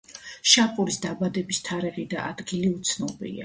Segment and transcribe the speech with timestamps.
[0.53, 3.39] შაპურის დაბადების თარიღი და ადგილი უცნობია.